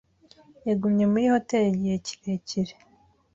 [0.67, 2.73] Yagumye muri hoteri igihe kirekire.